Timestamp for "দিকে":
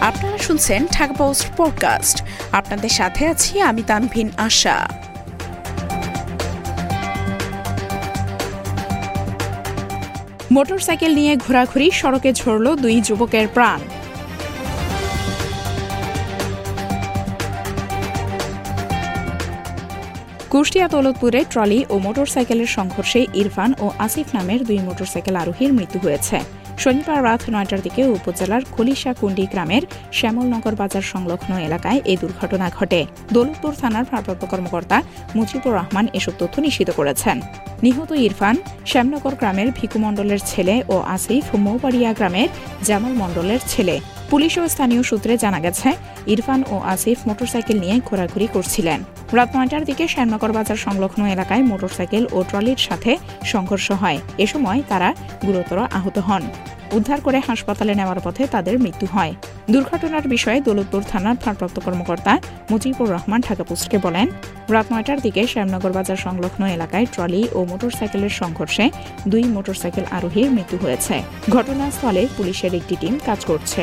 27.86-28.02, 49.88-50.04, 65.26-65.42